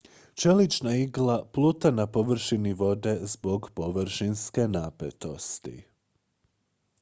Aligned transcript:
čelična 0.35 0.93
igla 0.95 1.45
pluta 1.53 1.91
na 1.91 2.07
površini 2.07 2.73
vode 2.79 3.13
zbog 3.35 3.69
površinske 3.75 4.67
napetosti 4.73 5.77